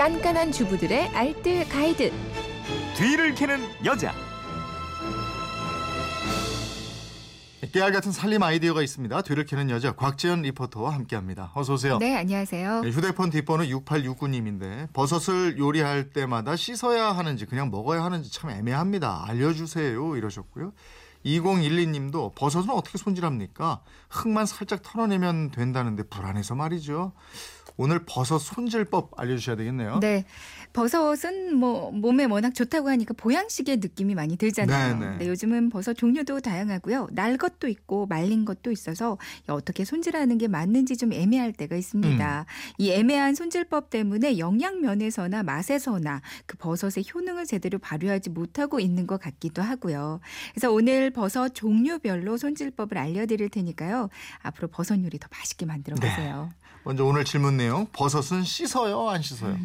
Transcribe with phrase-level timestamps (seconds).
[0.00, 2.10] 깐깐한 주부들의 알뜰 가이드.
[2.96, 4.14] 뒤를 캐는 여자.
[7.70, 9.20] 깨알 같은 살림 아이디어가 있습니다.
[9.20, 11.52] 뒤를 캐는 여자 곽지연 리포터와 함께합니다.
[11.54, 11.98] 어서 오세요.
[11.98, 12.80] 네, 안녕하세요.
[12.80, 19.26] 네, 휴대폰 뒷번호 6869님인데 버섯을 요리할 때마다 씻어야 하는지 그냥 먹어야 하는지 참 애매합니다.
[19.28, 20.72] 알려주세요 이러셨고요.
[21.26, 23.82] 2012님도 버섯은 어떻게 손질합니까?
[24.08, 27.12] 흙만 살짝 털어내면 된다는데 불안해서 말이죠.
[27.76, 30.00] 오늘 버섯 손질법 알려주셔야 되겠네요.
[30.00, 30.24] 네.
[30.72, 34.98] 버섯은 뭐 몸에 워낙 좋다고 하니까 보양식의 느낌이 많이 들잖아요.
[34.98, 35.16] 네네.
[35.18, 37.08] 네, 요즘은 버섯 종류도 다양하고요.
[37.12, 42.40] 날 것도 있고 말린 것도 있어서 어떻게 손질하는 게 맞는지 좀 애매할 때가 있습니다.
[42.40, 42.74] 음.
[42.78, 49.20] 이 애매한 손질법 때문에 영양 면에서나 맛에서나 그 버섯의 효능을 제대로 발휘하지 못하고 있는 것
[49.20, 50.20] 같기도 하고요.
[50.52, 54.08] 그래서 오늘 버섯 종류별로 손질법을 알려드릴 테니까요.
[54.42, 56.08] 앞으로 버섯 요리 더 맛있게 만들어 네.
[56.08, 56.50] 보세요.
[56.82, 59.58] 먼저 오늘 질문 내용 버섯은 씻어요 안 씻어요?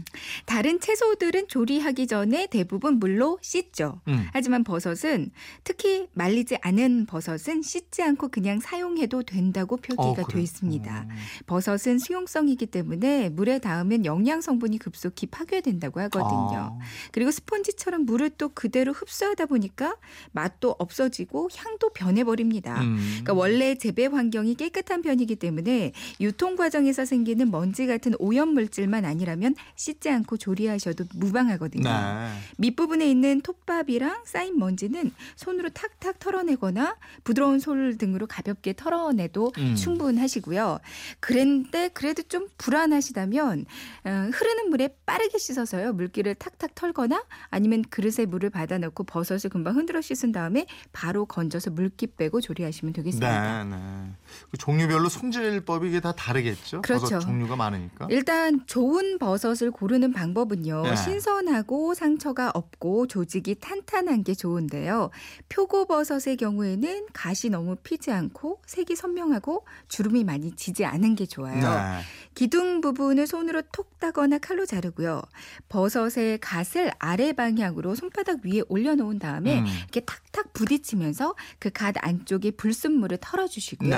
[0.46, 4.02] 다른 채소들은 조리하기 전에 대부분 물로 씻죠.
[4.10, 4.28] 음.
[4.34, 5.32] 하지만 버섯은
[5.64, 10.44] 특히 말리지 않은 버섯은 씻지 않고 그냥 사용해도 된다고 표기가 어, 돼 그래요?
[10.44, 11.08] 있습니다.
[11.10, 11.16] 음.
[11.48, 16.78] 버섯은 수용성이기 때문에 물에 닿으면 영양 성분이 급속히 파괴된다고 하거든요.
[16.78, 16.80] 아.
[17.14, 19.96] 그리고 스펀지처럼 물을 또 그대로 흡수하다 보니까
[20.34, 22.82] 맛도 없어지고 향도 변해버립니다.
[22.82, 22.98] 음.
[22.98, 29.56] 그러니까 원래 재배 환경이 깨끗한 편이기 때문에 유통 과정에서 생기는 먼지 같은 오염 물질만 아니라면
[29.76, 31.84] 씻지 않고 조리하셔도 무방하거든요.
[31.84, 32.30] 네.
[32.58, 39.76] 밑부분에 있는 톱밥이랑 쌓인 먼지는 손으로 탁탁 털어내거나 부드러운 솔 등으로 가볍게 털어내도 음.
[39.76, 40.80] 충분하시고요.
[41.20, 43.66] 그런데 그래도 좀 불안하시다면
[44.06, 45.94] 어, 흐르는 물에 빠르게 씻어서요.
[45.94, 51.72] 물기를 탁탁 털거나 아니면 그릇에 물을 받아 넣고 버섯을 금방 흔들어 씻은 다음에 바로 건져서
[51.72, 53.64] 물기 빼고 조리하시면 되겠습니다.
[53.64, 54.12] 네, 네.
[54.52, 56.82] 그 종류별로 손질법이 이게 다 다르겠죠?
[56.82, 57.20] 그렇죠.
[57.20, 58.08] 종류가 많 으니까.
[58.10, 60.82] 일단 좋은 버섯을 고르는 방법은요.
[60.84, 60.96] 네.
[60.96, 65.12] 신선하고 상처가 없고 조직이 탄탄한 게 좋은데요.
[65.50, 71.56] 표고버섯의 경우에는 가시 너무 피지 않고 색이 선명하고 주름이 많이 지지 않은 게 좋아요.
[71.62, 72.02] 네.
[72.34, 75.22] 기둥 부분을 손으로 톡 따거나 칼로 자르고요.
[75.70, 79.66] 버섯의 갓을 아래 방향으로 손바닥 위에 올려놓은 다음에 음.
[79.66, 83.90] 이렇게 탁탁 부딪히면서 그 갓 안쪽에 불순물을 털어주시고요.
[83.90, 83.98] 네.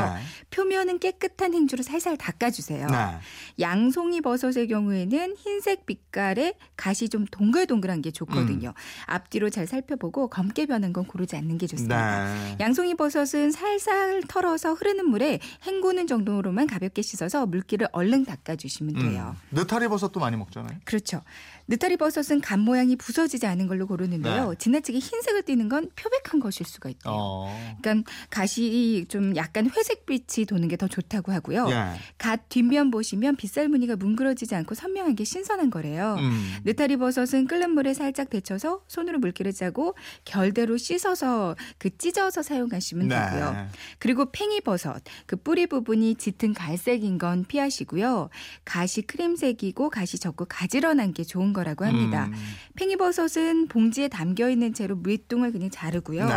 [0.50, 2.88] 표면은 깨끗한 행주로 살살 닦아주세요.
[2.88, 3.20] 네.
[3.60, 8.74] 양송이 버섯의 경우에는 흰색 빛깔의 갓이 좀 동글동글한 게 좋거든요.
[9.06, 12.34] 앞뒤로 잘 살펴보고 검게 변한 건 고르지 않는 게 좋습니다.
[12.34, 12.58] 네.
[12.60, 19.36] 양송이 버섯은 살살 털어서 흐르는 물에 헹구는 정도로만 가볍게 씻어서 물기를 얼른 닦아주시면 돼요.
[19.52, 19.58] 음.
[19.58, 20.80] 느타리 버섯도 많이 먹잖아요.
[20.86, 21.22] 그렇죠.
[21.68, 24.52] 느타리 버섯은 간 모양이 부서지지 않은 걸로 고르는데요.
[24.52, 24.56] 네.
[24.58, 27.14] 지나치게 흰색을 띠는 건 표백한 것일 수가 있대요.
[27.14, 27.78] 어.
[27.82, 31.68] 그러니까 가시 좀 약간 회색빛이 도는 게 더 좋다고 하고요.
[31.72, 32.00] 예.
[32.20, 36.18] 갓 뒷면 보시면 빗살 무늬가 뭉그러지지 않고 선명한 게 신선한 거래요.
[36.20, 36.56] 음.
[36.66, 43.52] 느타리 버섯은 끓는 물에 살짝 데쳐서 손으로 물기를 짜고 결대로 씻어서 그 찢어서 사용하시면 되고요.
[43.54, 43.68] 네.
[44.00, 48.30] 그리고 팽이 버섯 그 뿌리 부분이 짙은 갈색인 건 피하시고요.
[48.66, 52.26] 가시 크림색이고 가시 적고 가지런한 게 좋은 거라고 합니다.
[52.26, 52.34] 음.
[52.76, 56.26] 팽이 버섯은 봉지에 담겨 있는 채로 밑둥을 그냥 자르고요.
[56.26, 56.34] 네.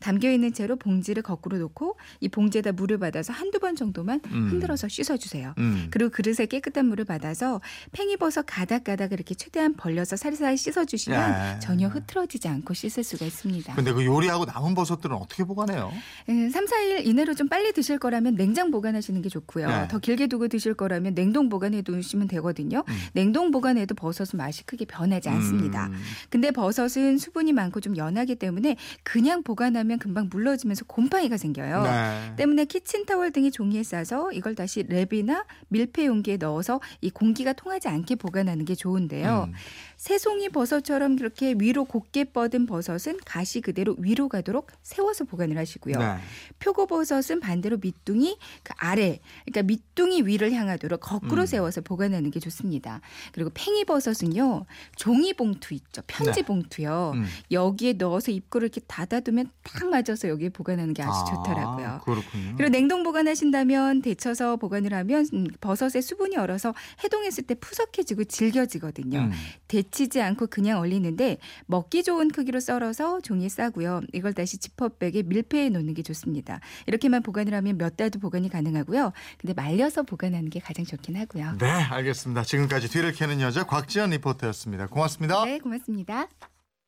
[0.00, 4.48] 담겨 있는 채로 봉지를 거꾸로 놓고 이 봉지에다 물을 받아서 한두 번 정도만 음.
[4.50, 5.54] 흔들어서 씻어 주세요.
[5.58, 5.88] 음.
[5.90, 7.60] 그리고 그릇에 깨끗한 물을 받아서
[7.92, 11.58] 팽이버섯 가닥가닥 이렇게 최대한 벌려서 살살 씻어 주시면 예.
[11.60, 13.74] 전혀 흐트러지지 않고 씻을 수가 있습니다.
[13.74, 15.92] 근데 그 요리하고 남은 버섯들은 어떻게 보관해요?
[16.28, 19.68] 음, 3, 4일 이내로 좀 빨리 드실 거라면 냉장 보관하시는 게 좋고요.
[19.68, 19.88] 네.
[19.88, 22.84] 더 길게 두고 드실 거라면 냉동 보관해 두시면 되거든요.
[22.86, 22.94] 음.
[23.14, 25.86] 냉동 보관해도 버섯은 맛이 크게 변하지 않습니다.
[25.88, 25.94] 음.
[26.30, 31.82] 근데 버섯은 수분이 많고 좀 연하기 때문에 그냥 보관하면 금방 물러지면서 곰팡이가 생겨요.
[31.82, 32.32] 네.
[32.36, 38.16] 때문에 키친타월 등의 종이에 싸서 이걸 다시 랩이나 밀폐 용기에 넣어서 이 공기가 통하지 않게
[38.16, 39.46] 보관하는 게 좋은데요.
[39.48, 39.54] 음.
[39.96, 45.98] 새송이 버섯처럼 그렇게 위로 곧게 뻗은 버섯은 가시 그대로 위로 가도록 세워서 보관을 하시고요.
[45.98, 46.16] 네.
[46.60, 51.46] 표고버섯은 반대로 밑둥이 그 아래, 그러니까 밑둥이 위를 향하도록 거꾸로 음.
[51.46, 53.00] 세워서 보관하는 게 좋습니다.
[53.32, 56.46] 그리고 팽이버섯은요, 종이봉투 있죠, 편지 네.
[56.46, 57.12] 봉투요.
[57.14, 57.26] 음.
[57.50, 62.00] 여기에 넣어서 입구를 이렇게 닫아두면 딱 맞아서 여기에 보관하는 게 아주 아, 좋더라고요.
[62.04, 62.54] 그렇군요.
[62.56, 69.18] 그리고 냉동 보관하신다면 데쳐서 보관을 하면 음, 버섯의 수분이 얼어서 해동했을 때 푸석해지고 질겨지거든요.
[69.18, 69.32] 음.
[69.68, 74.00] 데치지 않고 그냥 얼리는데 먹기 좋은 크기로 썰어서 종이에 싸고요.
[74.12, 76.60] 이걸 다시 지퍼백에 밀폐해 놓는 게 좋습니다.
[76.86, 79.12] 이렇게만 보관을 하면 몇 달도 보관이 가능하고요.
[79.38, 81.56] 근데 말려서 보관하는 게 가장 좋긴 하고요.
[81.58, 82.42] 네, 알겠습니다.
[82.42, 84.88] 지금까지 뒤를 캐는 여자 곽지연 리포터였습니다.
[84.88, 85.44] 고맙습니다.
[85.44, 86.28] 네, 고맙습니다.